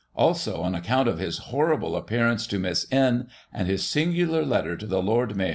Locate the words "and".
3.53-3.67